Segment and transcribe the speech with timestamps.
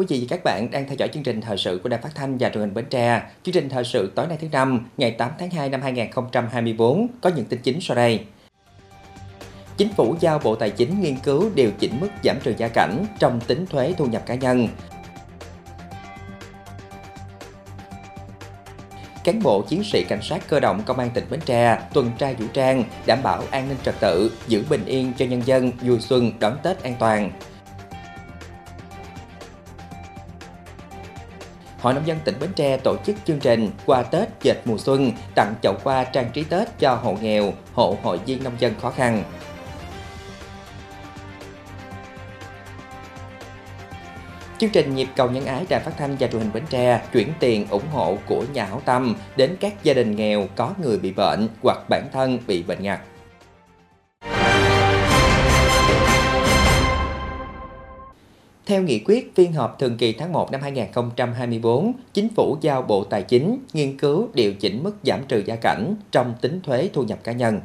[0.00, 2.14] quý vị và các bạn đang theo dõi chương trình thời sự của Đài Phát
[2.14, 3.22] thanh và Truyền hình Bến Tre.
[3.42, 7.30] Chương trình thời sự tối nay thứ năm, ngày 8 tháng 2 năm 2024 có
[7.36, 8.20] những tin chính sau đây.
[9.76, 13.04] Chính phủ giao Bộ Tài chính nghiên cứu điều chỉnh mức giảm trừ gia cảnh
[13.18, 14.68] trong tính thuế thu nhập cá nhân.
[19.24, 22.32] Cán bộ chiến sĩ cảnh sát cơ động công an tỉnh Bến Tre tuần tra
[22.32, 26.00] vũ trang, đảm bảo an ninh trật tự, giữ bình yên cho nhân dân vui
[26.00, 27.30] xuân đón Tết an toàn.
[31.80, 35.12] Hội nông dân tỉnh Bến Tre tổ chức chương trình qua Tết dệt mùa xuân
[35.34, 38.90] tặng chậu hoa trang trí Tết cho hộ nghèo, hộ hội viên nông dân khó
[38.90, 39.24] khăn.
[44.58, 47.32] Chương trình nhịp cầu nhân ái đài phát thanh và truyền hình Bến Tre chuyển
[47.40, 51.12] tiền ủng hộ của nhà hảo tâm đến các gia đình nghèo có người bị
[51.12, 53.00] bệnh hoặc bản thân bị bệnh ngặt.
[58.70, 63.04] Theo nghị quyết phiên họp thường kỳ tháng 1 năm 2024, Chính phủ giao Bộ
[63.04, 67.02] Tài chính nghiên cứu điều chỉnh mức giảm trừ gia cảnh trong tính thuế thu
[67.02, 67.60] nhập cá nhân.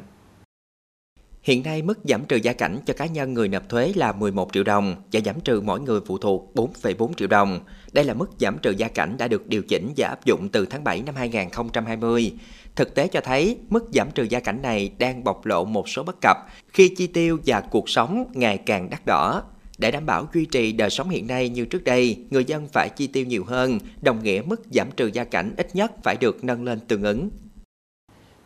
[1.42, 4.52] Hiện nay mức giảm trừ gia cảnh cho cá nhân người nộp thuế là 11
[4.52, 7.60] triệu đồng và giảm trừ mỗi người phụ thuộc 4,4 triệu đồng.
[7.92, 10.66] Đây là mức giảm trừ gia cảnh đã được điều chỉnh và áp dụng từ
[10.66, 12.32] tháng 7 năm 2020.
[12.76, 16.02] Thực tế cho thấy mức giảm trừ gia cảnh này đang bộc lộ một số
[16.02, 16.36] bất cập
[16.68, 19.42] khi chi tiêu và cuộc sống ngày càng đắt đỏ.
[19.78, 22.88] Để đảm bảo duy trì đời sống hiện nay như trước đây, người dân phải
[22.96, 26.44] chi tiêu nhiều hơn, đồng nghĩa mức giảm trừ gia cảnh ít nhất phải được
[26.44, 27.28] nâng lên tương ứng.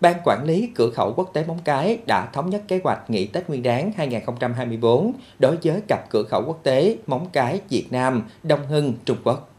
[0.00, 3.26] Ban quản lý cửa khẩu quốc tế Móng Cái đã thống nhất kế hoạch nghỉ
[3.26, 8.22] Tết Nguyên đán 2024 đối với cặp cửa khẩu quốc tế Móng Cái Việt Nam,
[8.42, 9.50] Đông Hưng, Trung Quốc.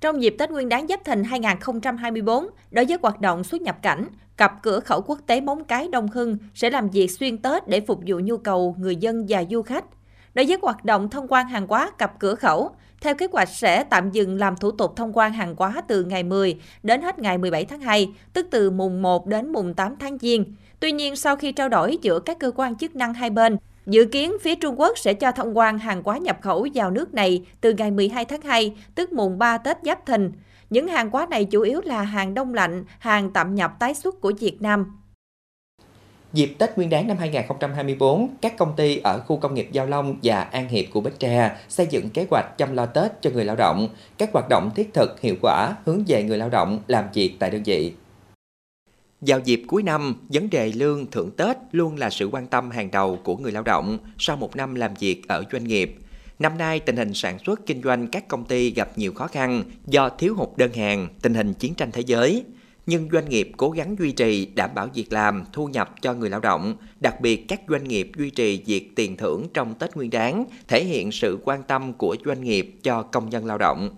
[0.00, 4.06] Trong dịp Tết Nguyên đán Giáp Thìn 2024, đối với hoạt động xuất nhập cảnh,
[4.36, 7.80] cặp cửa khẩu quốc tế Móng Cái Đông Hưng sẽ làm việc xuyên Tết để
[7.80, 9.84] phục vụ nhu cầu người dân và du khách.
[10.34, 12.70] Đối với hoạt động thông quan hàng hóa cặp cửa khẩu,
[13.00, 16.22] theo kế hoạch sẽ tạm dừng làm thủ tục thông quan hàng hóa từ ngày
[16.22, 20.18] 10 đến hết ngày 17 tháng 2, tức từ mùng 1 đến mùng 8 tháng
[20.18, 20.44] Giêng.
[20.80, 23.56] Tuy nhiên, sau khi trao đổi giữa các cơ quan chức năng hai bên,
[23.86, 27.14] Dự kiến phía Trung Quốc sẽ cho thông quan hàng hóa nhập khẩu vào nước
[27.14, 30.32] này từ ngày 12 tháng 2, tức mùng 3 Tết Giáp Thìn.
[30.70, 34.20] Những hàng hóa này chủ yếu là hàng đông lạnh, hàng tạm nhập tái xuất
[34.20, 35.01] của Việt Nam.
[36.32, 40.16] Dịp Tết Nguyên đán năm 2024, các công ty ở khu công nghiệp Giao Long
[40.22, 43.44] và An Hiệp của Bến Tre xây dựng kế hoạch chăm lo Tết cho người
[43.44, 43.88] lao động,
[44.18, 47.50] các hoạt động thiết thực hiệu quả hướng về người lao động làm việc tại
[47.50, 47.92] đơn vị.
[49.20, 52.90] Vào dịp cuối năm, vấn đề lương thưởng Tết luôn là sự quan tâm hàng
[52.90, 55.96] đầu của người lao động sau một năm làm việc ở doanh nghiệp.
[56.38, 59.62] Năm nay, tình hình sản xuất kinh doanh các công ty gặp nhiều khó khăn
[59.86, 62.44] do thiếu hụt đơn hàng, tình hình chiến tranh thế giới
[62.86, 66.30] nhưng doanh nghiệp cố gắng duy trì đảm bảo việc làm, thu nhập cho người
[66.30, 70.10] lao động, đặc biệt các doanh nghiệp duy trì việc tiền thưởng trong Tết Nguyên
[70.10, 73.90] đán, thể hiện sự quan tâm của doanh nghiệp cho công nhân lao động.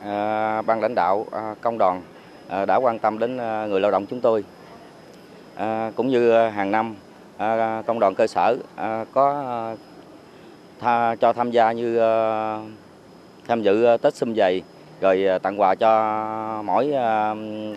[0.00, 2.02] À, ban lãnh đạo à, công đoàn
[2.48, 4.44] à, đã quan tâm đến à, người lao động chúng tôi.
[5.54, 6.94] À, cũng như à, hàng năm,
[7.36, 9.76] à, công đoàn cơ sở à, có à,
[10.80, 12.58] tha, cho tham gia như à,
[13.48, 14.62] tham dự à, Tết xâm dày
[15.00, 16.92] rồi à, tặng quà cho mỗi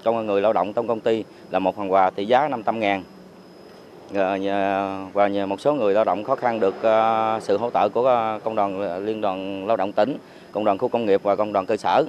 [0.04, 3.04] công người lao động trong công ty là một phần quà trị giá 500 ngàn
[5.14, 8.40] và một số người lao động khó khăn được à, sự hỗ trợ của à,
[8.44, 10.18] công đoàn liên đoàn lao động tỉnh,
[10.52, 12.06] công đoàn khu công nghiệp và công đoàn cơ sở.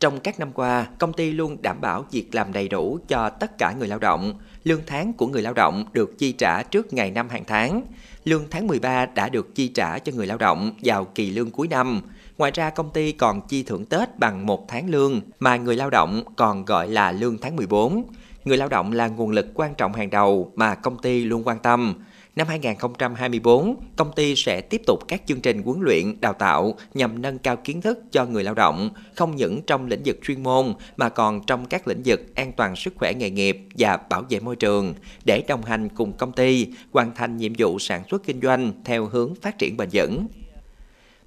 [0.00, 3.58] Trong các năm qua, công ty luôn đảm bảo việc làm đầy đủ cho tất
[3.58, 4.34] cả người lao động.
[4.64, 7.82] Lương tháng của người lao động được chi trả trước ngày năm hàng tháng.
[8.24, 11.68] Lương tháng 13 đã được chi trả cho người lao động vào kỳ lương cuối
[11.68, 12.02] năm.
[12.38, 15.90] Ngoài ra công ty còn chi thưởng Tết bằng một tháng lương mà người lao
[15.90, 18.04] động còn gọi là lương tháng 14.
[18.44, 21.58] Người lao động là nguồn lực quan trọng hàng đầu mà công ty luôn quan
[21.58, 21.94] tâm.
[22.36, 27.22] Năm 2024, công ty sẽ tiếp tục các chương trình huấn luyện, đào tạo nhằm
[27.22, 30.74] nâng cao kiến thức cho người lao động, không những trong lĩnh vực chuyên môn
[30.96, 34.40] mà còn trong các lĩnh vực an toàn sức khỏe nghề nghiệp và bảo vệ
[34.40, 34.94] môi trường,
[35.24, 39.06] để đồng hành cùng công ty hoàn thành nhiệm vụ sản xuất kinh doanh theo
[39.06, 40.26] hướng phát triển bền vững.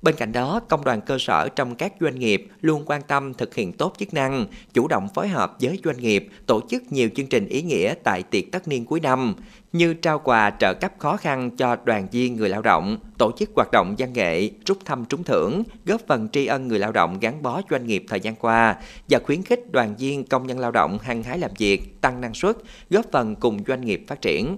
[0.02, 3.56] Bên cạnh đó, công đoàn cơ sở trong các doanh nghiệp luôn quan tâm thực
[3.56, 7.28] hiện tốt chức năng, chủ động phối hợp với doanh nghiệp, tổ chức nhiều chương
[7.28, 9.36] trình ý nghĩa tại tiệc tất niên cuối năm,
[9.74, 13.50] như trao quà trợ cấp khó khăn cho đoàn viên người lao động, tổ chức
[13.56, 17.20] hoạt động văn nghệ, rút thăm trúng thưởng, góp phần tri ân người lao động
[17.20, 18.76] gắn bó doanh nghiệp thời gian qua
[19.10, 22.34] và khuyến khích đoàn viên công nhân lao động hăng hái làm việc, tăng năng
[22.34, 22.58] suất,
[22.90, 24.58] góp phần cùng doanh nghiệp phát triển.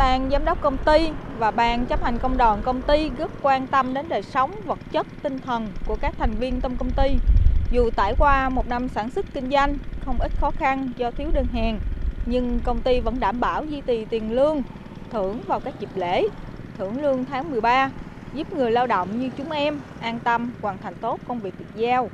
[0.00, 3.66] Ban giám đốc công ty và ban chấp hành công đoàn công ty rất quan
[3.66, 7.18] tâm đến đời sống vật chất, tinh thần của các thành viên trong công ty.
[7.70, 11.30] Dù trải qua một năm sản xuất kinh doanh không ít khó khăn do thiếu
[11.32, 11.78] đơn hàng,
[12.26, 14.62] nhưng công ty vẫn đảm bảo duy trì tiền lương,
[15.10, 16.28] thưởng vào các dịp lễ,
[16.78, 17.90] thưởng lương tháng 13,
[18.34, 21.74] giúp người lao động như chúng em an tâm hoàn thành tốt công việc được
[21.74, 22.10] giao.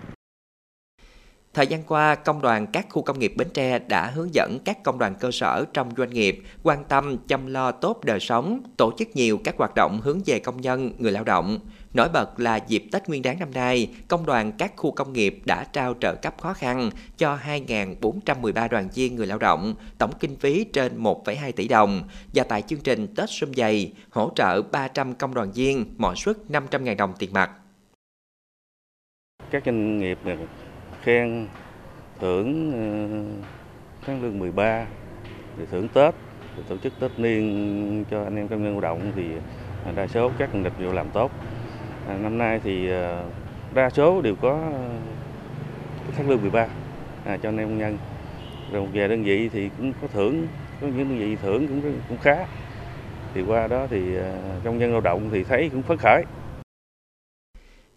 [1.56, 4.82] Thời gian qua, công đoàn các khu công nghiệp Bến Tre đã hướng dẫn các
[4.82, 8.92] công đoàn cơ sở trong doanh nghiệp quan tâm chăm lo tốt đời sống, tổ
[8.98, 11.58] chức nhiều các hoạt động hướng về công nhân, người lao động.
[11.94, 15.40] Nổi bật là dịp Tết Nguyên đán năm nay, công đoàn các khu công nghiệp
[15.44, 20.36] đã trao trợ cấp khó khăn cho 2.413 đoàn viên người lao động, tổng kinh
[20.36, 22.02] phí trên 1,2 tỷ đồng
[22.34, 26.36] và tại chương trình Tết Xuân Dày hỗ trợ 300 công đoàn viên mỗi suất
[26.48, 27.50] 500.000 đồng tiền mặt.
[29.50, 30.18] Các doanh nghiệp
[31.06, 31.46] khen
[32.20, 32.82] thưởng ờ,
[34.06, 34.86] tháng lương 13
[35.58, 36.14] để thưởng Tết
[36.56, 39.24] để tổ chức Tết niên cho anh em công nhân lao động thì
[39.96, 41.30] đa số các doanh nghiệp đều làm tốt.
[42.08, 43.24] À, năm nay thì ờ,
[43.74, 44.72] đa số đều có
[46.16, 46.66] tháng lương 13
[47.24, 47.98] à, cho anh em công nhân.
[48.72, 50.46] Rồi về đơn vị thì cũng có thưởng
[50.80, 52.36] có những đơn vị thưởng cũng cũng khá.
[53.34, 54.32] Thì qua đó thì ờ,
[54.64, 56.24] công nhân lao động thì thấy cũng phấn khởi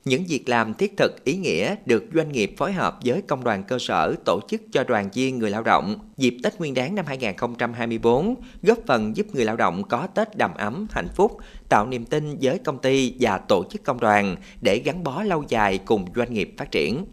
[0.10, 3.64] những việc làm thiết thực ý nghĩa được doanh nghiệp phối hợp với công đoàn
[3.64, 7.06] cơ sở tổ chức cho đoàn viên người lao động dịp Tết Nguyên đán năm
[7.06, 11.38] 2024, góp phần giúp người lao động có Tết đầm ấm, hạnh phúc,
[11.70, 15.44] tạo niềm tin với công ty và tổ chức công đoàn để gắn bó lâu
[15.48, 17.06] dài cùng doanh nghiệp phát triển.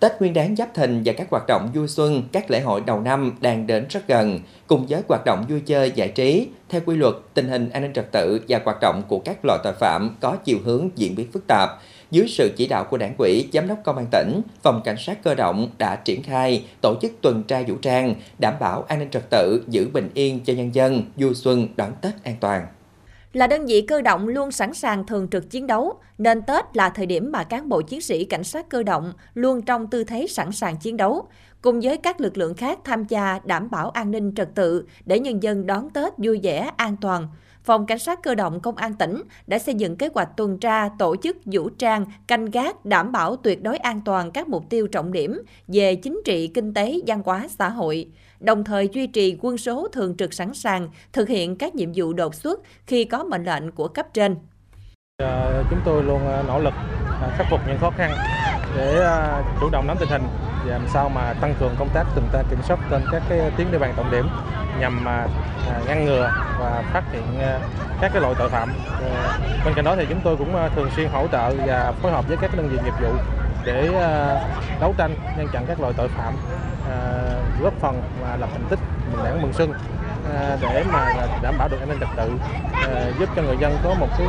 [0.00, 3.00] Tết Nguyên đán Giáp Thìn và các hoạt động vui xuân, các lễ hội đầu
[3.00, 6.96] năm đang đến rất gần, cùng với hoạt động vui chơi giải trí, theo quy
[6.96, 10.16] luật, tình hình an ninh trật tự và hoạt động của các loại tội phạm
[10.20, 11.70] có chiều hướng diễn biến phức tạp.
[12.10, 15.22] Dưới sự chỉ đạo của Đảng ủy, Giám đốc Công an tỉnh, Phòng Cảnh sát
[15.22, 19.10] Cơ động đã triển khai tổ chức tuần tra vũ trang, đảm bảo an ninh
[19.10, 22.66] trật tự, giữ bình yên cho nhân dân, vui xuân đón Tết an toàn.
[23.32, 26.88] Là đơn vị cơ động luôn sẵn sàng thường trực chiến đấu, nên Tết là
[26.88, 30.26] thời điểm mà cán bộ chiến sĩ cảnh sát cơ động luôn trong tư thế
[30.26, 31.28] sẵn sàng chiến đấu,
[31.62, 35.18] cùng với các lực lượng khác tham gia đảm bảo an ninh trật tự để
[35.18, 37.28] nhân dân đón Tết vui vẻ, an toàn.
[37.64, 40.88] Phòng Cảnh sát Cơ động Công an tỉnh đã xây dựng kế hoạch tuần tra,
[40.98, 44.86] tổ chức vũ trang, canh gác, đảm bảo tuyệt đối an toàn các mục tiêu
[44.86, 49.36] trọng điểm về chính trị, kinh tế, văn hóa, xã hội, đồng thời duy trì
[49.40, 53.24] quân số thường trực sẵn sàng thực hiện các nhiệm vụ đột xuất khi có
[53.24, 54.36] mệnh lệnh của cấp trên.
[55.22, 56.74] À, chúng tôi luôn à, nỗ lực
[57.22, 58.10] à, khắc phục những khó khăn
[58.76, 59.10] để
[59.60, 60.22] chủ động nắm tình hình
[60.66, 63.50] và làm sao mà tăng cường công tác tuần tra kiểm soát trên các cái
[63.56, 64.28] tuyến địa bàn trọng điểm
[64.80, 65.26] nhằm mà
[65.86, 66.30] ngăn ngừa
[66.60, 67.22] và phát hiện
[68.00, 68.72] các cái loại tội phạm.
[69.64, 72.36] Bên cạnh đó thì chúng tôi cũng thường xuyên hỗ trợ và phối hợp với
[72.36, 73.12] các đơn vị nghiệp vụ
[73.68, 74.40] để ờ,
[74.80, 76.34] đấu tranh ngăn chặn các loại tội phạm
[76.88, 78.78] ờ, góp phần và lập thành tích
[79.12, 79.72] mừng đảng mừng xuân
[80.34, 82.30] ờ, để mà đảm bảo được an ninh trật tự
[83.18, 84.26] giúp cho người dân có một cái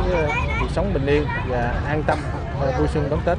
[0.60, 2.18] cuộc sống bình yên và an tâm
[2.78, 3.38] vui xuân đón Tết.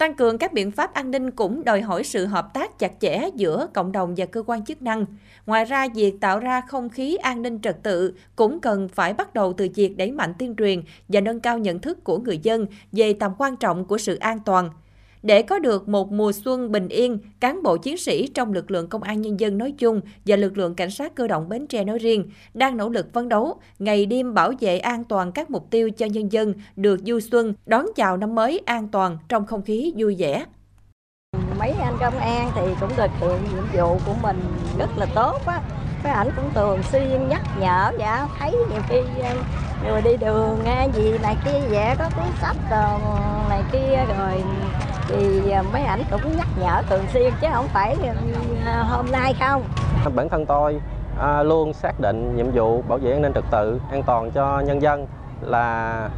[0.00, 3.30] Tăng cường các biện pháp an ninh cũng đòi hỏi sự hợp tác chặt chẽ
[3.36, 5.06] giữa cộng đồng và cơ quan chức năng.
[5.46, 9.34] Ngoài ra, việc tạo ra không khí an ninh trật tự cũng cần phải bắt
[9.34, 12.66] đầu từ việc đẩy mạnh tuyên truyền và nâng cao nhận thức của người dân
[12.92, 14.70] về tầm quan trọng của sự an toàn.
[15.22, 18.88] Để có được một mùa xuân bình yên, cán bộ chiến sĩ trong lực lượng
[18.88, 21.84] công an nhân dân nói chung và lực lượng cảnh sát cơ động Bến Tre
[21.84, 25.70] nói riêng đang nỗ lực phấn đấu, ngày đêm bảo vệ an toàn các mục
[25.70, 29.62] tiêu cho nhân dân được du xuân, đón chào năm mới an toàn trong không
[29.62, 30.44] khí vui vẻ.
[31.58, 34.40] Mấy anh công an thì cũng thực hiện nhiệm vụ của mình
[34.78, 35.62] rất là tốt á.
[36.02, 39.36] cái ảnh cũng thường xuyên nhắc nhở và thấy nhiều khi ờ,
[39.84, 42.56] người đi đường nghe gì này kia vậy có cuốn sách
[43.48, 44.42] này kia rồi
[45.10, 48.14] thì à, mấy ảnh cũng nhắc nhở thường xuyên chứ không phải à,
[48.66, 49.62] à, hôm nay không.
[50.14, 50.80] Bản thân tôi
[51.20, 54.60] à, luôn xác định nhiệm vụ bảo vệ an ninh trật tự an toàn cho
[54.60, 55.06] nhân dân
[55.40, 56.08] là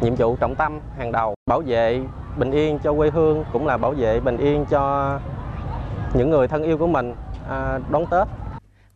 [0.00, 1.34] nhiệm vụ trọng tâm hàng đầu.
[1.50, 2.00] Bảo vệ
[2.36, 5.18] bình yên cho quê hương cũng là bảo vệ bình yên cho
[6.14, 7.14] những người thân yêu của mình
[7.50, 8.28] à, đón Tết.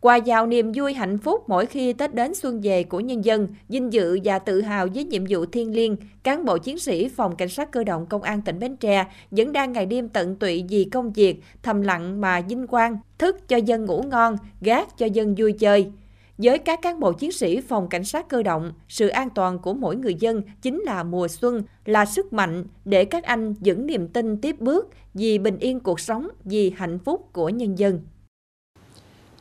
[0.01, 3.47] Quà giàu niềm vui hạnh phúc mỗi khi Tết đến xuân về của nhân dân,
[3.69, 7.35] vinh dự và tự hào với nhiệm vụ thiêng liêng, cán bộ chiến sĩ Phòng
[7.35, 10.65] Cảnh sát Cơ động Công an tỉnh Bến Tre vẫn đang ngày đêm tận tụy
[10.69, 15.05] vì công việc, thầm lặng mà vinh quang, thức cho dân ngủ ngon, gác cho
[15.05, 15.91] dân vui chơi.
[16.37, 19.73] Với các cán bộ chiến sĩ phòng cảnh sát cơ động, sự an toàn của
[19.73, 24.07] mỗi người dân chính là mùa xuân, là sức mạnh để các anh vững niềm
[24.07, 27.99] tin tiếp bước vì bình yên cuộc sống, vì hạnh phúc của nhân dân.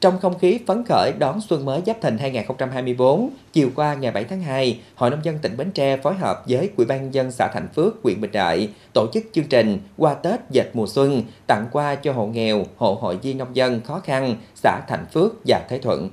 [0.00, 4.24] Trong không khí phấn khởi đón xuân mới Giáp Thìn 2024, chiều qua ngày 7
[4.24, 7.48] tháng 2, Hội nông dân tỉnh Bến Tre phối hợp với Ủy ban dân xã
[7.54, 11.66] Thành Phước, huyện Bình Đại tổ chức chương trình qua Tết dệt mùa xuân tặng
[11.72, 15.66] quà cho hộ nghèo, hộ hội viên nông dân khó khăn xã Thành Phước và
[15.68, 16.10] Thế Thuận.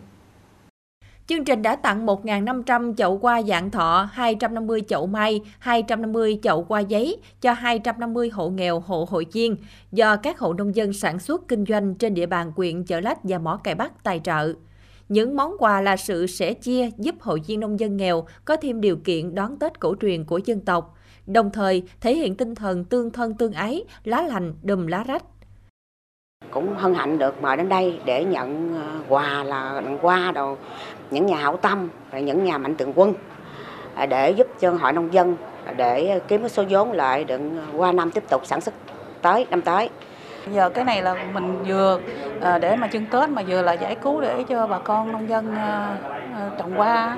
[1.28, 6.80] Chương trình đã tặng 1.500 chậu hoa dạng thọ, 250 chậu mai, 250 chậu hoa
[6.80, 9.56] giấy cho 250 hộ nghèo, hộ hội viên
[9.92, 13.18] do các hộ nông dân sản xuất kinh doanh trên địa bàn quyện Chợ Lách
[13.24, 14.54] và Mỏ Cày Bắc tài trợ.
[15.10, 18.82] Những món quà là sự sẻ chia giúp hội viên nông dân nghèo có thêm
[18.82, 22.84] điều kiện đón Tết cổ truyền của dân tộc, đồng thời thể hiện tinh thần
[22.84, 25.24] tương thân tương ái, lá lành đùm lá rách
[26.52, 30.58] cũng hân hạnh được mời đến đây để nhận ờ, quà là quà đồ
[31.12, 33.14] những nhà hảo tâm và những nhà mạnh thường quân
[33.96, 35.36] à, để giúp cho hội nông dân
[35.66, 37.40] à, để kiếm cái số vốn lại để
[37.78, 38.74] qua năm tiếp tục sản xuất
[39.22, 39.90] tới năm tới.
[40.52, 42.00] Giờ cái này là mình vừa
[42.42, 45.30] à, để mà chân tết mà vừa là giải cứu để cho bà con nông
[45.30, 45.56] dân
[46.58, 47.18] trồng hoa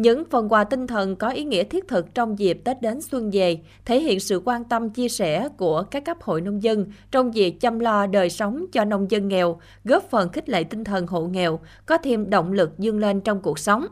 [0.00, 3.30] những phần quà tinh thần có ý nghĩa thiết thực trong dịp Tết đến xuân
[3.32, 7.30] về, thể hiện sự quan tâm chia sẻ của các cấp hội nông dân trong
[7.30, 11.06] việc chăm lo đời sống cho nông dân nghèo, góp phần khích lệ tinh thần
[11.06, 13.86] hộ nghèo, có thêm động lực dương lên trong cuộc sống.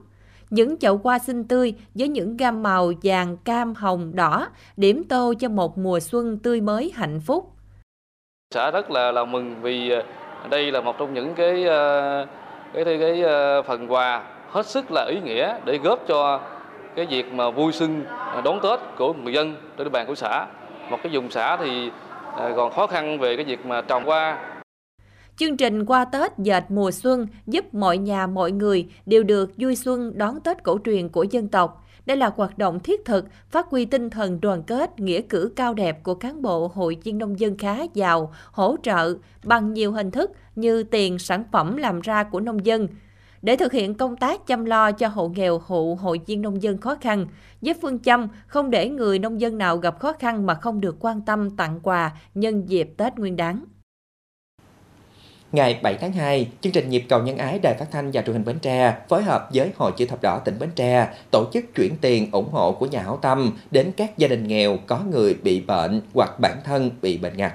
[0.50, 5.34] Những chậu hoa xinh tươi với những gam màu vàng, cam, hồng, đỏ, điểm tô
[5.38, 7.52] cho một mùa xuân tươi mới hạnh phúc.
[8.54, 10.02] Xã rất là là mừng vì à,
[10.50, 12.26] đây là một trong những cái à,
[12.74, 16.40] cái cái, cái à, phần quà hết sức là ý nghĩa để góp cho
[16.97, 20.14] cái việc mà vui xuân à, đón Tết của người dân trên địa bàn của
[20.14, 20.47] xã.
[20.90, 21.90] Một cái vùng xã thì
[22.37, 24.38] à, còn khó khăn về cái việc mà trồng hoa.
[25.37, 29.76] Chương trình qua Tết dệt mùa xuân giúp mọi nhà mọi người đều được vui
[29.76, 31.85] xuân đón Tết cổ truyền của dân tộc.
[32.07, 35.75] Đây là hoạt động thiết thực, phát huy tinh thần đoàn kết, nghĩa cử cao
[35.75, 39.14] đẹp của cán bộ hội viên nông dân khá giàu, hỗ trợ
[39.45, 42.88] bằng nhiều hình thức như tiền, sản phẩm làm ra của nông dân,
[43.42, 46.78] để thực hiện công tác chăm lo cho hộ nghèo, hộ hội viên nông dân
[46.78, 47.26] khó khăn,
[47.61, 50.97] với phương châm không để người nông dân nào gặp khó khăn mà không được
[51.00, 53.64] quan tâm tặng quà nhân dịp Tết Nguyên đán.
[55.52, 58.37] Ngày 7 tháng 2, chương trình Nhịp cầu nhân ái Đài Phát thanh và Truyền
[58.37, 61.75] hình Bến Tre phối hợp với Hội chữ thập đỏ tỉnh Bến Tre tổ chức
[61.75, 65.35] chuyển tiền ủng hộ của nhà hảo tâm đến các gia đình nghèo có người
[65.35, 67.52] bị bệnh hoặc bản thân bị bệnh ngặt.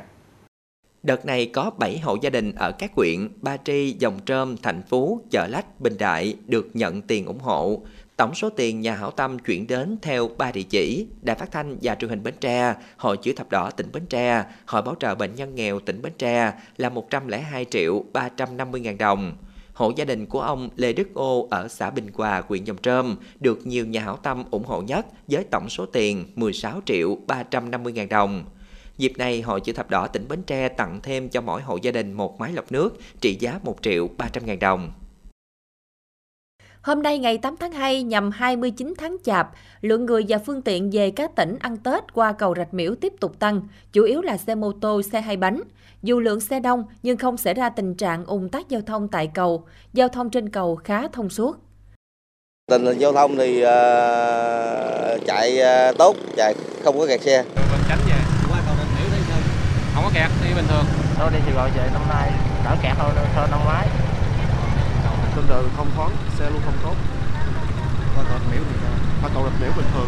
[1.03, 4.81] Đợt này có 7 hộ gia đình ở các huyện Ba Tri, Dòng Trơm, Thành
[4.89, 7.81] Phú, Chợ Lách, Bình Đại được nhận tiền ủng hộ.
[8.17, 11.77] Tổng số tiền nhà hảo tâm chuyển đến theo ba địa chỉ Đài Phát thanh
[11.81, 15.15] và Truyền hình Bến Tre, Hội chữ thập đỏ tỉnh Bến Tre, Hội bảo trợ
[15.15, 19.38] bệnh nhân nghèo tỉnh Bến Tre là 102 triệu 350 ngàn đồng.
[19.74, 23.15] Hộ gia đình của ông Lê Đức Ô ở xã Bình Hòa, huyện Dòng Trơm
[23.39, 27.93] được nhiều nhà hảo tâm ủng hộ nhất với tổng số tiền 16 triệu 350
[27.93, 28.45] ngàn đồng.
[28.98, 31.92] Dịp này, Hội Chữ Thập Đỏ tỉnh Bến Tre tặng thêm cho mỗi hộ gia
[31.92, 34.92] đình một máy lọc nước trị giá 1 triệu 300 ngàn đồng.
[36.82, 40.90] Hôm nay ngày 8 tháng 2 nhằm 29 tháng Chạp, lượng người và phương tiện
[40.94, 43.62] về các tỉnh ăn Tết qua cầu Rạch Miễu tiếp tục tăng,
[43.94, 45.62] chủ yếu là xe mô tô, xe hai bánh.
[46.04, 49.32] Dù lượng xe đông nhưng không xảy ra tình trạng ủng tắc giao thông tại
[49.34, 51.58] cầu, giao thông trên cầu khá thông suốt.
[52.72, 53.68] Tình hình giao thông thì uh,
[55.26, 55.60] chạy
[55.90, 57.44] uh, tốt, chạy không có kẹt xe.
[57.90, 58.23] Tránh về
[59.94, 60.86] không có kẹt đi bình thường.
[61.20, 62.32] Tôi đi Sài Gòn về năm nay
[62.66, 63.88] đỡ kẹt hơn hơn năm ngoái.
[65.36, 66.96] Trên đường không thoáng xe luôn không tốt.
[68.16, 68.76] Qua cầu miễu thì
[69.22, 70.08] qua cầu rạch miễu bình thường.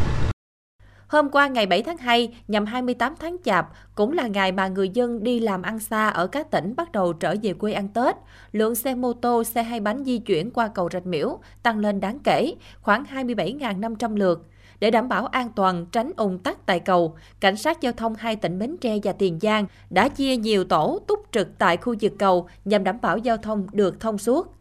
[1.08, 4.90] Hôm qua ngày 7 tháng 2, nhằm 28 tháng Chạp, cũng là ngày mà người
[4.90, 8.16] dân đi làm ăn xa ở các tỉnh bắt đầu trở về quê ăn Tết.
[8.52, 12.00] Lượng xe mô tô, xe hai bánh di chuyển qua cầu Rạch Miễu tăng lên
[12.00, 14.48] đáng kể, khoảng 27.500 lượt.
[14.86, 18.36] Để đảm bảo an toàn tránh ủng tắc tại cầu, cảnh sát giao thông hai
[18.36, 22.14] tỉnh Bến Tre và Tiền Giang đã chia nhiều tổ túc trực tại khu vực
[22.20, 24.54] cầu nhằm đảm bảo giao thông được thông suốt.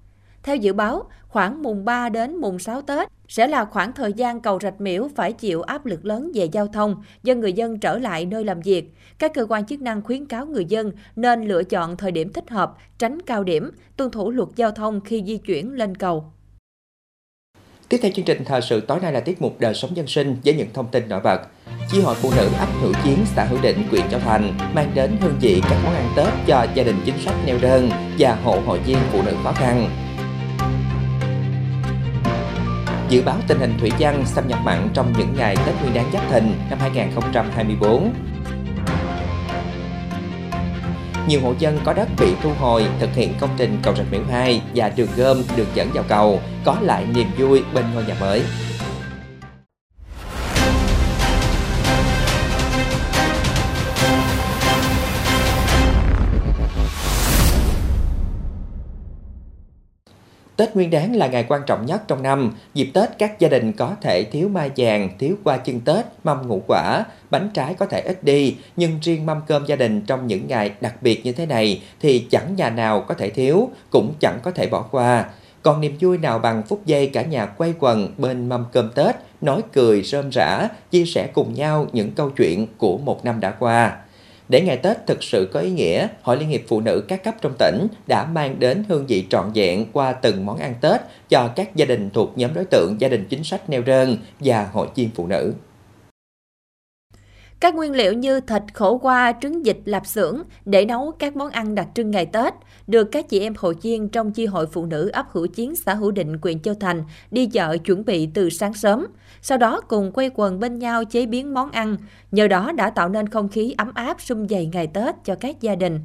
[0.43, 4.41] Theo dự báo, khoảng mùng 3 đến mùng 6 Tết sẽ là khoảng thời gian
[4.41, 7.99] cầu Rạch Miễu phải chịu áp lực lớn về giao thông do người dân trở
[7.99, 8.95] lại nơi làm việc.
[9.19, 12.51] Các cơ quan chức năng khuyến cáo người dân nên lựa chọn thời điểm thích
[12.51, 16.33] hợp, tránh cao điểm, tuân thủ luật giao thông khi di chuyển lên cầu.
[17.89, 20.37] Tiếp theo chương trình thời sự tối nay là tiết mục đời sống dân sinh
[20.45, 21.41] với những thông tin nổi bật.
[21.91, 25.17] Chi hội phụ nữ ấp Hữu Chiến, xã Hữu Định, huyện Châu Thành mang đến
[25.21, 28.61] hương vị các món ăn Tết cho gia đình chính sách neo đơn và hộ
[28.67, 29.91] hội viên phụ nữ khó khăn.
[33.09, 36.13] Dự báo tình hình thủy văn xâm nhập mặn trong những ngày Tết Nguyên đán
[36.13, 38.13] Giáp Thìn năm 2024
[41.29, 44.23] nhiều hộ dân có đất bị thu hồi thực hiện công trình cầu rạch miễu
[44.31, 48.15] 2 và đường gom, đường dẫn vào cầu có lại niềm vui bên ngôi nhà
[48.21, 48.43] mới.
[60.57, 62.55] Tết Nguyên đán là ngày quan trọng nhất trong năm.
[62.75, 66.49] Dịp Tết các gia đình có thể thiếu mai vàng, thiếu qua chân Tết, mâm
[66.49, 70.27] ngũ quả, bánh trái có thể ít đi, nhưng riêng mâm cơm gia đình trong
[70.27, 74.15] những ngày đặc biệt như thế này thì chẳng nhà nào có thể thiếu, cũng
[74.21, 75.25] chẳng có thể bỏ qua.
[75.63, 79.17] Còn niềm vui nào bằng phút giây cả nhà quay quần bên mâm cơm Tết,
[79.41, 83.51] nói cười rơm rã, chia sẻ cùng nhau những câu chuyện của một năm đã
[83.51, 83.97] qua.
[84.49, 87.35] Để ngày Tết thực sự có ý nghĩa, Hội Liên hiệp Phụ nữ các cấp
[87.41, 91.49] trong tỉnh đã mang đến hương vị trọn vẹn qua từng món ăn Tết cho
[91.57, 94.89] các gia đình thuộc nhóm đối tượng gia đình chính sách neo đơn và hội
[94.95, 95.53] viên phụ nữ.
[97.61, 101.51] Các nguyên liệu như thịt, khổ qua, trứng vịt, lạp xưởng để nấu các món
[101.51, 102.55] ăn đặc trưng ngày Tết
[102.87, 105.95] được các chị em hội viên trong chi hội phụ nữ ấp Hữu Chiến xã
[105.95, 109.07] Hữu Định, huyện Châu Thành đi chợ chuẩn bị từ sáng sớm.
[109.43, 111.97] Sau đó cùng quay quần bên nhau chế biến món ăn,
[112.31, 115.61] nhờ đó đã tạo nên không khí ấm áp sum vầy ngày Tết cho các
[115.61, 116.01] gia đình.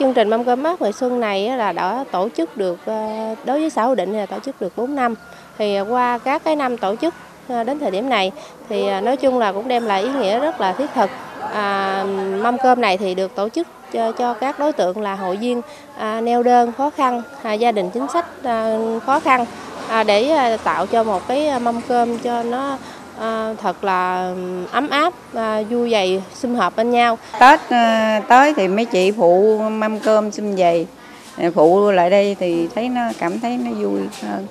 [0.00, 3.60] Chương trình mâm cơm mát ngày xuân này là đã tổ chức được ờ, đối
[3.60, 5.14] với xã Hữu Định là tổ chức được 4 năm.
[5.58, 7.14] Thì ờ, qua các cái năm tổ chức
[7.48, 8.32] Ờ, đến thời điểm này
[8.68, 11.10] thì ờ, nói chung là cũng đem lại ý nghĩa rất là thiết thực.
[11.52, 12.04] À,
[12.42, 15.62] mâm cơm này thì được tổ chức cho, cho các đối tượng là hội viên
[15.98, 19.44] à, neo đơn khó khăn, à, gia đình chính sách à, khó khăn
[19.88, 22.76] à, để à, tạo cho một cái à, mâm cơm cho nó
[23.20, 24.32] à, thật là
[24.72, 27.18] ấm áp, à, vui vầy, sum họp bên nhau.
[27.40, 30.86] Tết à, tới thì mấy chị phụ mâm cơm sum vầy,
[31.54, 34.46] phụ lại đây thì thấy nó cảm thấy nó vui hơn.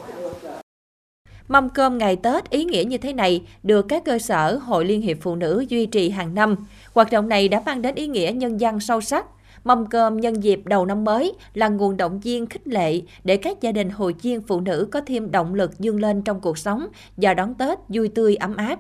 [1.52, 5.02] Mâm cơm ngày Tết ý nghĩa như thế này được các cơ sở Hội Liên
[5.02, 6.56] hiệp Phụ nữ duy trì hàng năm.
[6.94, 9.26] Hoạt động này đã mang đến ý nghĩa nhân dân sâu sắc.
[9.64, 13.62] Mâm cơm nhân dịp đầu năm mới là nguồn động viên khích lệ để các
[13.62, 16.88] gia đình hội viên phụ nữ có thêm động lực dương lên trong cuộc sống
[17.18, 18.80] và đón Tết vui tươi ấm áp.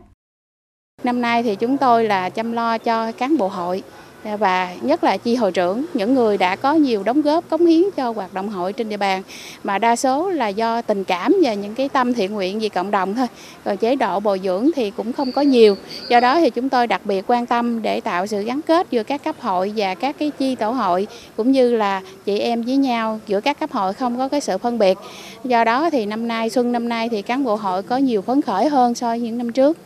[1.03, 3.83] Năm nay thì chúng tôi là chăm lo cho cán bộ hội
[4.25, 7.65] Dạ, và nhất là chi hội trưởng, những người đã có nhiều đóng góp cống
[7.65, 9.23] hiến cho hoạt động hội trên địa bàn
[9.63, 12.91] mà đa số là do tình cảm và những cái tâm thiện nguyện vì cộng
[12.91, 13.27] đồng thôi.
[13.65, 15.75] Còn chế độ bồi dưỡng thì cũng không có nhiều.
[16.09, 19.03] Do đó thì chúng tôi đặc biệt quan tâm để tạo sự gắn kết giữa
[19.03, 21.07] các cấp hội và các cái chi tổ hội
[21.37, 24.57] cũng như là chị em với nhau giữa các cấp hội không có cái sự
[24.57, 24.97] phân biệt.
[25.43, 28.41] Do đó thì năm nay xuân năm nay thì cán bộ hội có nhiều phấn
[28.41, 29.77] khởi hơn so với những năm trước.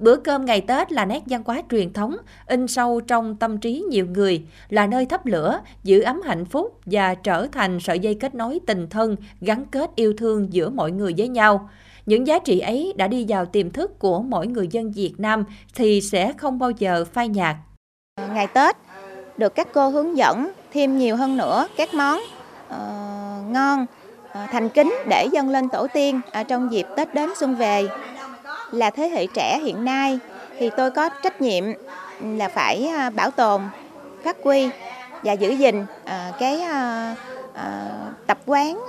[0.00, 3.84] Bữa cơm ngày Tết là nét văn hóa truyền thống, in sâu trong tâm trí
[3.90, 8.14] nhiều người, là nơi thắp lửa, giữ ấm hạnh phúc và trở thành sợi dây
[8.14, 11.70] kết nối tình thân, gắn kết yêu thương giữa mọi người với nhau.
[12.06, 15.44] Những giá trị ấy đã đi vào tiềm thức của mỗi người dân Việt Nam
[15.74, 17.56] thì sẽ không bao giờ phai nhạt.
[18.34, 18.76] Ngày Tết
[19.36, 22.20] được các cô hướng dẫn thêm nhiều hơn nữa các món
[22.68, 23.86] uh, ngon,
[24.24, 27.88] uh, thành kính để dâng lên tổ tiên uh, trong dịp Tết đến xuân về
[28.72, 30.18] là thế hệ trẻ hiện nay
[30.58, 31.64] thì tôi có trách nhiệm
[32.20, 33.62] ừ, là phải à, bảo tồn,
[34.24, 34.70] phát huy
[35.22, 37.14] và giữ gìn à, cái à,
[38.26, 38.80] tập quán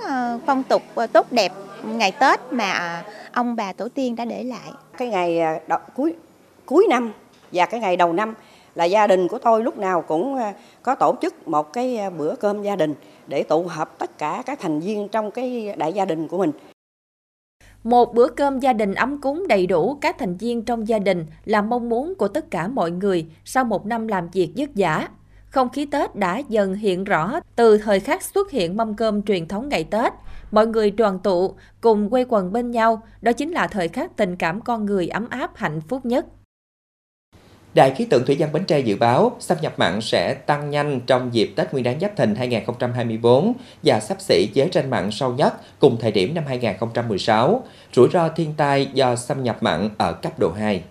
[0.46, 1.52] phong tục tốt đẹp
[1.84, 4.72] ngày Tết mà ông bà tổ tiên đã để lại.
[4.98, 6.14] Cái ngày đo- cuối
[6.66, 7.12] cuối năm
[7.52, 8.34] và cái ngày đầu năm
[8.74, 10.38] là gia đình của tôi lúc nào cũng
[10.82, 12.94] có tổ chức một cái bữa cơm gia đình
[13.26, 16.52] để tụ họp tất cả các thành viên trong cái đại gia đình của mình.
[17.84, 21.26] Một bữa cơm gia đình ấm cúng đầy đủ các thành viên trong gia đình
[21.44, 25.08] là mong muốn của tất cả mọi người sau một năm làm việc vất vả.
[25.48, 29.48] Không khí Tết đã dần hiện rõ từ thời khắc xuất hiện mâm cơm truyền
[29.48, 30.12] thống ngày Tết.
[30.50, 34.36] Mọi người đoàn tụ, cùng quây quần bên nhau, đó chính là thời khắc tình
[34.36, 36.26] cảm con người ấm áp hạnh phúc nhất.
[37.74, 41.00] Đài khí tượng thủy văn Bến Tre dự báo xâm nhập mặn sẽ tăng nhanh
[41.06, 45.34] trong dịp Tết Nguyên đán Giáp Thìn 2024 và sắp xỉ chế tranh mặn sâu
[45.34, 47.64] nhất cùng thời điểm năm 2016.
[47.92, 50.82] Rủi ro thiên tai do xâm nhập mặn ở cấp độ 2.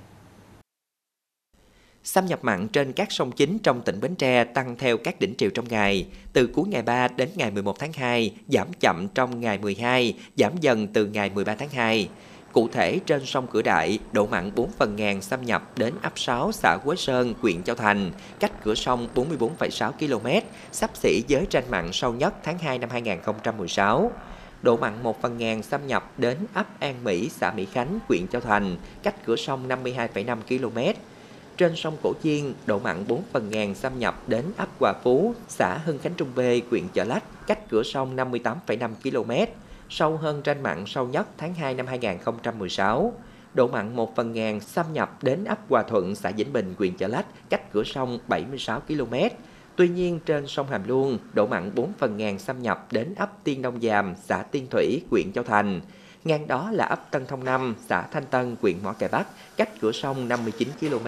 [2.03, 5.33] Xâm nhập mặn trên các sông chính trong tỉnh Bến Tre tăng theo các đỉnh
[5.37, 6.07] triều trong ngày.
[6.33, 10.51] Từ cuối ngày 3 đến ngày 11 tháng 2, giảm chậm trong ngày 12, giảm
[10.61, 12.09] dần từ ngày 13 tháng 2.
[12.53, 16.19] Cụ thể, trên sông Cửa Đại, độ mặn 4 phần ngàn xâm nhập đến ấp
[16.19, 20.27] 6 xã Quế Sơn, huyện Châu Thành, cách cửa sông 44,6 km,
[20.71, 24.11] sắp xỉ giới tranh mặn sâu nhất tháng 2 năm 2016.
[24.61, 28.27] Độ mặn 1 phần ngàn xâm nhập đến ấp An Mỹ, xã Mỹ Khánh, huyện
[28.27, 30.99] Châu Thành, cách cửa sông 52,5 km.
[31.57, 35.33] Trên sông Cổ Chiên, độ mặn 4 phần ngàn xâm nhập đến ấp Hòa Phú,
[35.47, 39.51] xã Hưng Khánh Trung B, huyện Chợ Lách, cách cửa sông 58,5 km
[39.91, 43.13] sâu hơn tranh mặn sâu nhất tháng 2 năm 2016.
[43.53, 46.97] Độ mặn 1 phần ngàn xâm nhập đến ấp Hòa Thuận, xã Vĩnh Bình, huyện
[46.97, 49.13] Chợ Lách, cách cửa sông 76 km.
[49.75, 53.43] Tuy nhiên, trên sông Hàm Luông, độ mặn 4 phần ngàn xâm nhập đến ấp
[53.43, 55.81] Tiên Đông Giàm, xã Tiên Thủy, huyện Châu Thành.
[56.23, 59.27] Ngang đó là ấp Tân Thông năm, xã Thanh Tân, huyện Mỏ Cày Bắc,
[59.57, 61.07] cách cửa sông 59 km.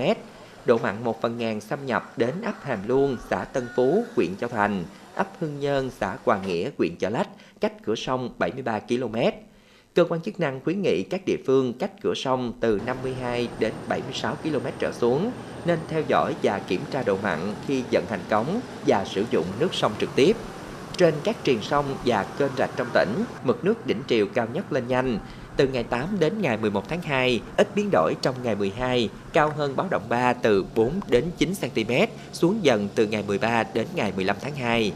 [0.65, 4.35] Độ mặn 1 phần ngàn xâm nhập đến ấp Hàm Luông, xã Tân Phú, huyện
[4.35, 4.83] Châu Thành,
[5.15, 7.27] ấp Hưng Nhơn, xã Hòa Nghĩa, huyện Chợ Lách,
[7.63, 9.15] cách cửa sông 73 km.
[9.95, 13.73] Cơ quan chức năng khuyến nghị các địa phương cách cửa sông từ 52 đến
[13.87, 15.31] 76 km trở xuống
[15.65, 19.45] nên theo dõi và kiểm tra độ mặn khi vận hành cống và sử dụng
[19.59, 20.35] nước sông trực tiếp.
[20.97, 24.73] Trên các triền sông và kênh rạch trong tỉnh, mực nước đỉnh triều cao nhất
[24.73, 25.19] lên nhanh.
[25.57, 29.53] Từ ngày 8 đến ngày 11 tháng 2, ít biến đổi trong ngày 12, cao
[29.57, 31.91] hơn báo động 3 từ 4 đến 9 cm,
[32.33, 34.93] xuống dần từ ngày 13 đến ngày 15 tháng 2.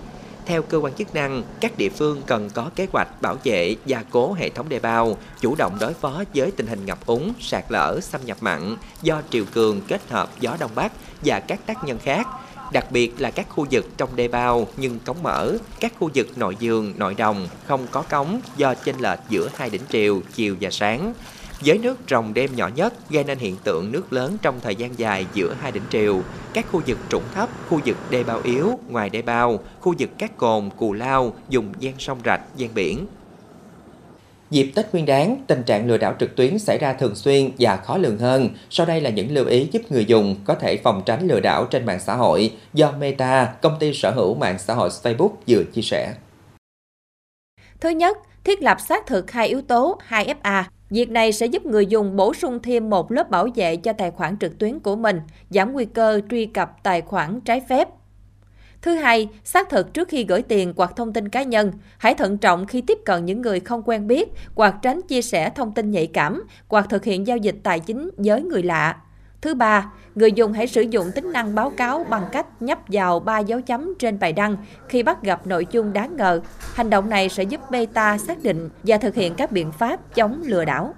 [0.48, 4.04] Theo cơ quan chức năng, các địa phương cần có kế hoạch bảo vệ, gia
[4.12, 7.66] cố hệ thống đê bao, chủ động đối phó với tình hình ngập úng, sạt
[7.70, 10.92] lở, xâm nhập mặn do triều cường kết hợp gió đông bắc
[11.26, 12.28] và các tác nhân khác,
[12.72, 16.38] đặc biệt là các khu vực trong đê bao nhưng cống mở, các khu vực
[16.38, 20.56] nội giường, nội đồng không có cống do chênh lệch giữa hai đỉnh triều chiều
[20.62, 21.14] và sáng.
[21.62, 25.00] Giới nước rồng đêm nhỏ nhất gây nên hiện tượng nước lớn trong thời gian
[25.00, 26.22] dài giữa hai đỉnh triều.
[26.54, 30.10] Các khu vực trũng thấp, khu vực đê bao yếu, ngoài đê bao, khu vực
[30.18, 33.06] các cồn, cù lao, dùng gian sông rạch, gian biển.
[34.50, 37.78] Dịp Tết Nguyên đán, tình trạng lừa đảo trực tuyến xảy ra thường xuyên và
[37.78, 38.50] khó lường hơn.
[38.70, 41.66] Sau đây là những lưu ý giúp người dùng có thể phòng tránh lừa đảo
[41.66, 45.64] trên mạng xã hội do Meta, công ty sở hữu mạng xã hội Facebook vừa
[45.74, 46.14] chia sẻ.
[47.80, 50.64] Thứ nhất, thiết lập xác thực hai yếu tố 2FA.
[50.90, 54.12] Việc này sẽ giúp người dùng bổ sung thêm một lớp bảo vệ cho tài
[54.12, 57.88] khoản trực tuyến của mình, giảm nguy cơ truy cập tài khoản trái phép.
[58.82, 61.72] Thứ hai, xác thực trước khi gửi tiền hoặc thông tin cá nhân.
[61.98, 65.50] Hãy thận trọng khi tiếp cận những người không quen biết hoặc tránh chia sẻ
[65.50, 68.98] thông tin nhạy cảm hoặc thực hiện giao dịch tài chính với người lạ.
[69.42, 73.20] Thứ ba, người dùng hãy sử dụng tính năng báo cáo bằng cách nhấp vào
[73.20, 74.58] ba dấu chấm trên bài đăng
[74.90, 76.42] khi bắt gặp nội dung đáng ngờ.
[76.74, 80.42] Hành động này sẽ giúp beta xác định và thực hiện các biện pháp chống
[80.46, 80.94] lừa đảo.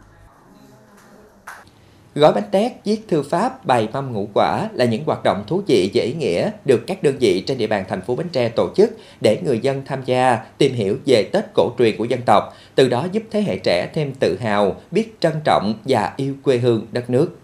[2.16, 5.62] Gói bánh tét, viết thư pháp, bày mâm ngũ quả là những hoạt động thú
[5.68, 8.50] vị và ý nghĩa được các đơn vị trên địa bàn thành phố Bến Tre
[8.50, 8.90] tổ chức
[9.22, 12.90] để người dân tham gia, tìm hiểu về Tết cổ truyền của dân tộc, từ
[12.90, 16.88] đó giúp thế hệ trẻ thêm tự hào, biết trân trọng và yêu quê hương
[16.92, 17.39] đất nước.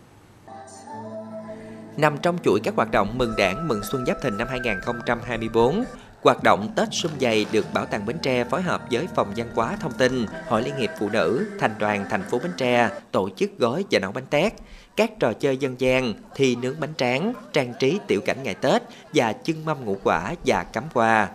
[1.97, 5.83] Nằm trong chuỗi các hoạt động mừng đảng mừng xuân Giáp Thìn năm 2024,
[6.21, 9.47] Hoạt động Tết Xuân Dày được Bảo tàng Bến Tre phối hợp với Phòng Văn
[9.55, 13.29] hóa Thông tin, Hội Liên hiệp Phụ nữ, Thành đoàn thành phố Bến Tre tổ
[13.35, 14.53] chức gói và nấu bánh tét,
[14.95, 18.81] các trò chơi dân gian, thi nướng bánh tráng, trang trí tiểu cảnh ngày Tết
[19.13, 21.29] và chưng mâm ngũ quả và cắm hoa.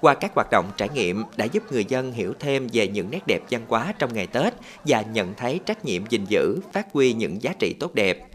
[0.00, 3.26] Qua các hoạt động trải nghiệm đã giúp người dân hiểu thêm về những nét
[3.26, 7.12] đẹp văn hóa trong ngày Tết và nhận thấy trách nhiệm gìn giữ, phát huy
[7.12, 8.29] những giá trị tốt đẹp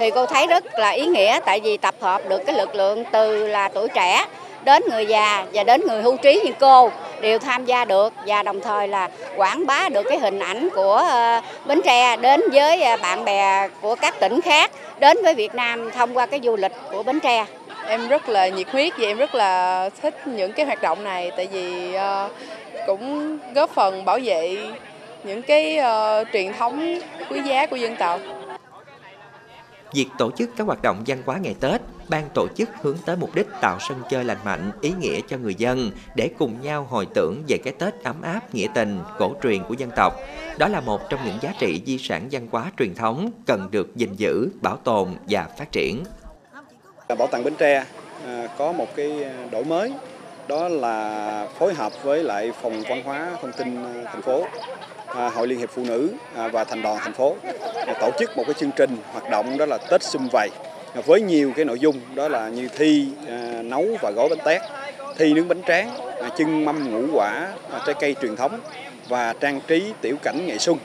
[0.00, 3.04] thì cô thấy rất là ý nghĩa tại vì tập hợp được cái lực lượng
[3.12, 4.26] từ là tuổi trẻ
[4.64, 8.42] đến người già và đến người hưu trí như cô đều tham gia được và
[8.42, 12.82] đồng thời là quảng bá được cái hình ảnh của ờ, Bến Tre đến với
[12.82, 16.56] ờ, bạn bè của các tỉnh khác đến với Việt Nam thông qua cái du
[16.56, 17.44] lịch của Bến Tre.
[17.88, 21.30] Em rất là nhiệt huyết và em rất là thích những cái hoạt động này
[21.36, 22.28] tại vì ờ,
[22.86, 24.56] cũng góp phần bảo vệ
[25.24, 26.98] những cái uh, truyền thống
[27.30, 28.20] quý giá của dân tộc.
[29.92, 33.16] Việc tổ chức các hoạt động văn hóa ngày Tết, ban tổ chức hướng tới
[33.16, 36.86] mục đích tạo sân chơi lành mạnh, ý nghĩa cho người dân để cùng nhau
[36.90, 40.14] hồi tưởng về cái Tết ấm áp, nghĩa tình, cổ truyền của dân tộc.
[40.58, 43.96] Đó là một trong những giá trị di sản văn hóa truyền thống cần được
[43.96, 46.04] gìn giữ, bảo tồn và phát triển.
[47.18, 47.84] Bảo tàng Bến Tre
[48.26, 49.92] à, có một cái đổi mới
[50.48, 54.44] đó là phối hợp với lại phòng văn hóa thông tin à, thành phố
[55.16, 57.36] À, Hội Liên hiệp Phụ nữ à, và Thành đoàn thành phố
[58.00, 60.48] tổ chức một cái chương trình hoạt động đó là Tết Xung Vầy
[60.94, 63.08] à, với nhiều cái nội dung đó là như thi
[63.62, 64.62] nấu và gói bánh tét,
[65.18, 65.96] thi nướng bánh tráng,
[66.38, 67.48] chưng mâm ngũ quả,
[67.86, 68.60] trái cây truyền thống
[69.08, 70.78] và trang trí tiểu cảnh ngày xuân.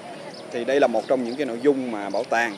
[0.52, 2.58] Thì đây là một trong những cái nội dung mà bảo tàng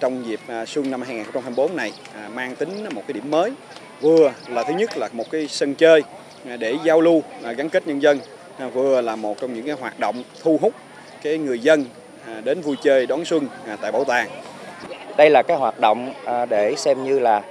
[0.00, 1.92] trong dịp xuân năm 2024 này
[2.34, 3.52] mang tính một cái điểm mới.
[4.00, 6.02] Vừa là thứ nhất là một cái sân chơi
[6.58, 7.22] để giao lưu
[7.56, 8.18] gắn kết nhân dân,
[8.72, 10.74] vừa là một trong những cái hoạt động thu hút
[11.22, 11.84] cái người dân
[12.26, 14.28] à, đến vui chơi đón xuân à, tại bảo tàng.
[15.16, 17.42] Đây là cái hoạt động à, để xem như là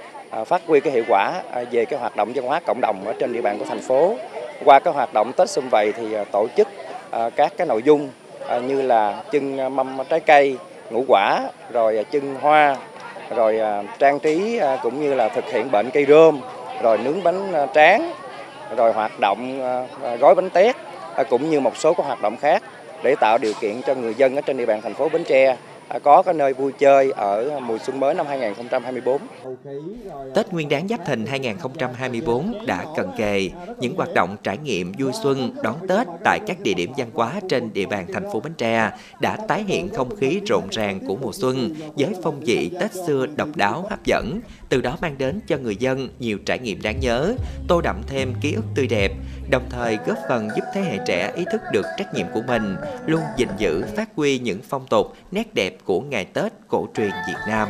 [0.46, 3.32] phát huy cái hiệu quả về cái hoạt động văn hóa cộng đồng ở trên
[3.32, 4.16] địa bàn của thành phố.
[4.64, 6.68] Qua cái hoạt động Tết Xuân Vầy thì tổ chức
[7.36, 8.10] các cái nội dung
[8.62, 10.56] như là trưng mâm trái cây,
[10.90, 12.76] ngũ quả, rồi trưng hoa,
[13.36, 13.60] rồi
[13.98, 16.40] trang trí cũng như là thực hiện bệnh cây rơm,
[16.82, 18.12] rồi nướng bánh tráng,
[18.76, 19.60] rồi hoạt động
[20.20, 20.76] gói bánh tét
[21.30, 22.62] cũng như một số các hoạt động khác
[23.02, 25.56] để tạo điều kiện cho người dân ở trên địa bàn thành phố Bến Tre
[25.88, 29.20] à, có cái nơi vui chơi ở mùa xuân mới năm 2024.
[30.34, 35.12] Tết Nguyên đán Giáp Thìn 2024 đã cận kề, những hoạt động trải nghiệm vui
[35.22, 38.54] xuân đón Tết tại các địa điểm văn hóa trên địa bàn thành phố Bến
[38.54, 42.92] Tre đã tái hiện không khí rộn ràng của mùa xuân với phong vị Tết
[43.06, 46.82] xưa độc đáo hấp dẫn, từ đó mang đến cho người dân nhiều trải nghiệm
[46.82, 47.34] đáng nhớ,
[47.68, 49.12] tô đậm thêm ký ức tươi đẹp,
[49.50, 52.76] đồng thời góp phần giúp thế hệ trẻ ý thức được trách nhiệm của mình,
[53.06, 57.10] luôn gìn giữ, phát huy những phong tục, nét đẹp của ngày Tết cổ truyền
[57.28, 57.68] Việt Nam.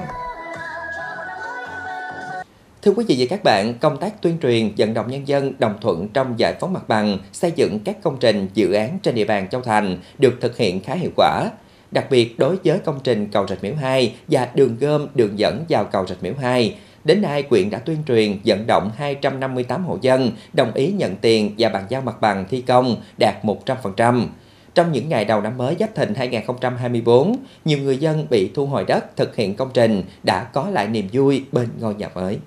[2.82, 5.74] Thưa quý vị và các bạn, công tác tuyên truyền vận động nhân dân đồng
[5.80, 9.24] thuận trong giải phóng mặt bằng, xây dựng các công trình, dự án trên địa
[9.24, 11.50] bàn Châu Thành được thực hiện khá hiệu quả.
[11.90, 15.64] Đặc biệt đối với công trình cầu Rạch Miễu 2 và đường gom đường dẫn
[15.68, 16.76] vào cầu Rạch Miễu 2,
[17.09, 21.55] Đến nay, quyện đã tuyên truyền vận động 258 hộ dân đồng ý nhận tiền
[21.59, 24.27] và bàn giao mặt bằng thi công đạt 100%.
[24.75, 28.85] Trong những ngày đầu năm mới Giáp Thìn 2024, nhiều người dân bị thu hồi
[28.85, 32.38] đất thực hiện công trình đã có lại niềm vui bên ngôi nhà mới.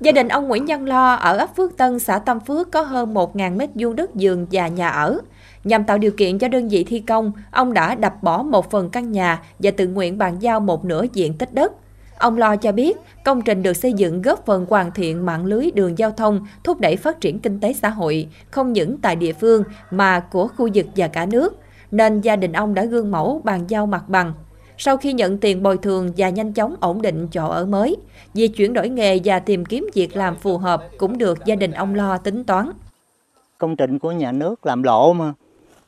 [0.00, 3.14] Gia đình ông Nguyễn Văn Lo ở ấp Phước Tân, xã Tâm Phước có hơn
[3.14, 5.18] 1.000 mét vuông đất vườn và nhà ở.
[5.64, 8.90] Nhằm tạo điều kiện cho đơn vị thi công, ông đã đập bỏ một phần
[8.90, 11.72] căn nhà và tự nguyện bàn giao một nửa diện tích đất.
[12.22, 15.70] Ông Lo cho biết, công trình được xây dựng góp phần hoàn thiện mạng lưới
[15.70, 19.32] đường giao thông, thúc đẩy phát triển kinh tế xã hội, không những tại địa
[19.32, 21.58] phương mà của khu vực và cả nước,
[21.90, 24.32] nên gia đình ông đã gương mẫu bàn giao mặt bằng.
[24.78, 27.96] Sau khi nhận tiền bồi thường và nhanh chóng ổn định chỗ ở mới,
[28.34, 31.72] việc chuyển đổi nghề và tìm kiếm việc làm phù hợp cũng được gia đình
[31.72, 32.70] ông Lo tính toán.
[33.58, 35.32] Công trình của nhà nước làm lộ mà,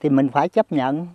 [0.01, 1.07] thì mình phải chấp nhận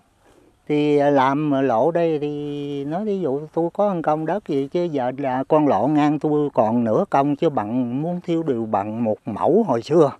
[0.69, 4.83] thì làm lộ đây thì nói ví dụ tôi có một công đất gì chứ
[4.83, 9.03] giờ là con lộ ngang tôi còn nửa công chứ bằng muốn thiếu đều bằng
[9.03, 10.11] một mẫu hồi xưa.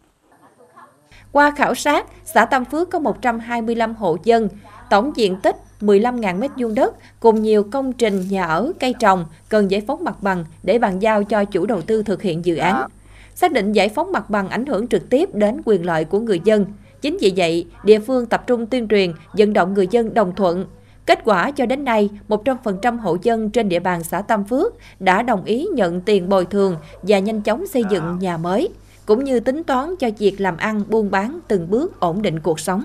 [1.32, 4.48] Qua khảo sát, xã Tam Phước có 125 hộ dân,
[4.90, 9.26] tổng diện tích 15.000 mét vuông đất cùng nhiều công trình nhà ở, cây trồng
[9.50, 12.56] cần giải phóng mặt bằng để bàn giao cho chủ đầu tư thực hiện dự
[12.56, 12.88] án.
[13.36, 16.42] Xác định giải phóng mặt bằng ảnh hưởng trực tiếp đến quyền lợi của người
[16.44, 16.66] dân.
[17.02, 20.66] Chính vì vậy, địa phương tập trung tuyên truyền, vận động người dân đồng thuận.
[21.06, 25.22] Kết quả cho đến nay, 100% hộ dân trên địa bàn xã Tam Phước đã
[25.22, 28.70] đồng ý nhận tiền bồi thường và nhanh chóng xây dựng nhà mới,
[29.06, 32.60] cũng như tính toán cho việc làm ăn buôn bán từng bước ổn định cuộc
[32.60, 32.84] sống.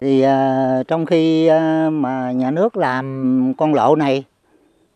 [0.00, 4.24] Thì uh, trong khi uh, mà nhà nước làm con lộ này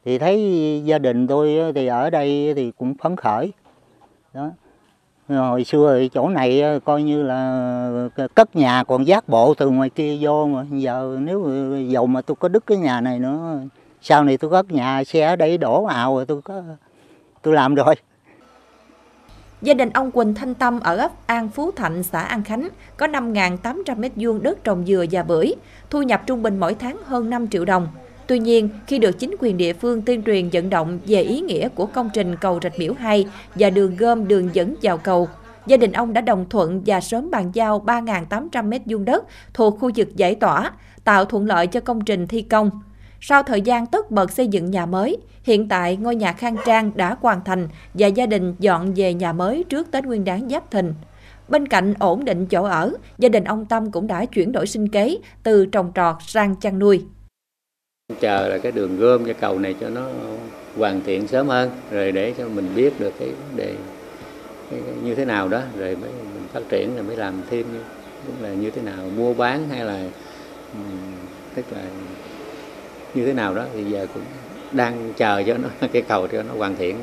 [0.04, 3.52] thì thấy gia đình tôi thì ở đây thì cũng phấn khởi.
[4.35, 4.50] Đó
[5.36, 7.34] hồi xưa chỗ này ờ, coi như là
[8.16, 12.06] ờ, cất nhà còn giác bộ từ ngoài kia vô mà giờ nếu ờ, dầu
[12.06, 13.60] mà tôi có đứt cái nhà này nữa
[14.02, 16.62] sau này tôi cất nhà xe ở đây đổ ào rồi tôi có
[17.42, 17.94] tôi làm rồi
[19.62, 23.06] Gia đình ông Quỳnh Thanh Tâm ở ấp An Phú Thạnh, xã An Khánh có
[23.06, 25.54] 5.800 m2 đất trồng dừa và bưởi,
[25.90, 27.88] thu nhập trung bình mỗi tháng hơn 5 triệu đồng.
[28.30, 31.68] Tuy nhiên, khi được chính quyền địa phương tuyên truyền vận động về ý nghĩa
[31.68, 35.28] của công trình cầu Rạch Miễu 2 và đường gom đường dẫn vào cầu,
[35.66, 39.90] gia đình ông đã đồng thuận và sớm bàn giao 3.800 m2 đất thuộc khu
[39.96, 40.72] vực giải tỏa,
[41.04, 42.70] tạo thuận lợi cho công trình thi công.
[43.20, 46.90] Sau thời gian tất bật xây dựng nhà mới, hiện tại ngôi nhà khang trang
[46.94, 50.70] đã hoàn thành và gia đình dọn về nhà mới trước Tết Nguyên đán Giáp
[50.70, 50.94] Thìn.
[51.48, 54.88] Bên cạnh ổn định chỗ ở, gia đình ông Tâm cũng đã chuyển đổi sinh
[54.88, 57.04] kế từ trồng trọt sang chăn nuôi
[58.20, 60.09] chờ là cái đường gom cái cầu này cho nó
[60.77, 63.75] hoàn thiện sớm hơn rồi để cho mình biết được cái vấn đề
[64.70, 67.73] cái, cái, như thế nào đó rồi mới mình phát triển rồi mới làm thêm
[67.73, 67.81] như
[68.27, 70.05] cũng là như thế nào mua bán hay là
[71.55, 71.83] tức là
[73.14, 74.23] như thế nào đó thì giờ cũng
[74.73, 76.96] đang chờ cho nó cái cầu cho nó hoàn thiện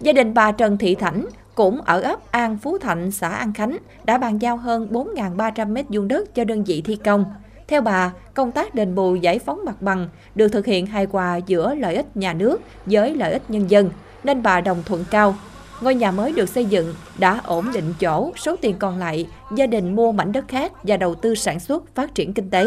[0.00, 3.76] gia đình bà Trần Thị Thảnh cũng ở ấp An Phú Thạnh, xã An Khánh
[4.04, 7.24] đã bàn giao hơn 4.300 mét vuông đất cho đơn vị thi công.
[7.72, 11.36] Theo bà, công tác đền bù giải phóng mặt bằng được thực hiện hài hòa
[11.36, 13.90] giữa lợi ích nhà nước với lợi ích nhân dân,
[14.24, 15.34] nên bà đồng thuận cao.
[15.80, 19.66] Ngôi nhà mới được xây dựng đã ổn định chỗ, số tiền còn lại, gia
[19.66, 22.66] đình mua mảnh đất khác và đầu tư sản xuất phát triển kinh tế.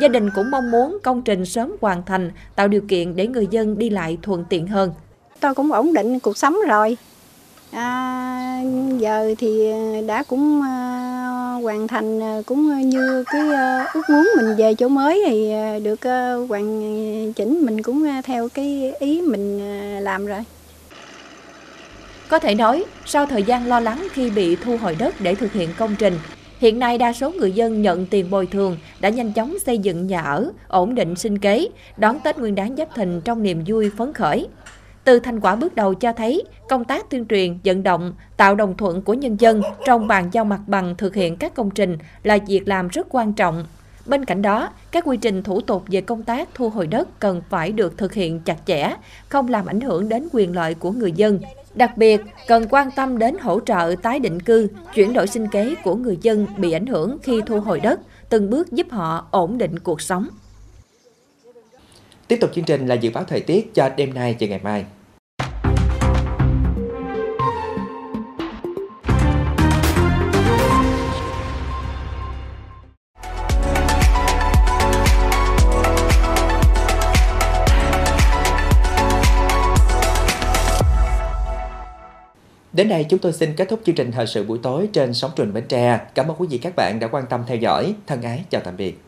[0.00, 3.46] Gia đình cũng mong muốn công trình sớm hoàn thành, tạo điều kiện để người
[3.50, 4.92] dân đi lại thuận tiện hơn.
[5.40, 6.96] Tôi cũng ổn định cuộc sống rồi,
[7.70, 8.62] à,
[8.98, 11.03] giờ thì à, đã cũng à,
[11.64, 15.78] hoàn thành ờ, cũng như cái ờ, ước muốn mình về chỗ mới thì ờ,
[15.78, 16.00] được
[16.48, 19.58] hoàn chỉnh mình cũng theo cái ý mình
[20.04, 20.40] làm rồi
[22.28, 25.52] có thể nói, sau thời gian lo lắng khi bị thu hồi đất để thực
[25.52, 26.18] hiện công trình,
[26.58, 30.06] hiện nay đa số người dân nhận tiền bồi thường đã nhanh chóng xây dựng
[30.06, 33.90] nhà ở, ổn định sinh kế, đón Tết Nguyên đán Giáp Thìn trong niềm vui
[33.98, 34.46] phấn khởi.
[35.04, 38.76] Từ thành quả bước đầu cho thấy, công tác tuyên truyền, vận động, tạo đồng
[38.76, 42.38] thuận của nhân dân trong bàn giao mặt bằng thực hiện các công trình là
[42.46, 43.64] việc làm rất quan trọng.
[44.06, 47.42] Bên cạnh đó, các quy trình thủ tục về công tác thu hồi đất cần
[47.48, 48.94] phải được thực hiện chặt chẽ,
[49.28, 51.40] không làm ảnh hưởng đến quyền lợi của người dân.
[51.74, 55.74] Đặc biệt, cần quan tâm đến hỗ trợ tái định cư, chuyển đổi sinh kế
[55.84, 59.58] của người dân bị ảnh hưởng khi thu hồi đất, từng bước giúp họ ổn
[59.58, 60.28] định cuộc sống.
[62.28, 64.84] Tiếp tục chương trình là dự báo thời tiết cho đêm nay và ngày mai.
[82.72, 85.30] Đến đây chúng tôi xin kết thúc chương trình thời sự buổi tối trên sóng
[85.36, 86.00] truyền Bến Tre.
[86.14, 87.94] Cảm ơn quý vị các bạn đã quan tâm theo dõi.
[88.06, 89.00] Thân ái, chào tạm biệt.